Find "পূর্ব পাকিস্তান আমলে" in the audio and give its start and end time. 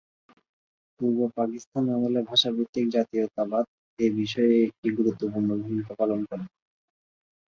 0.99-2.21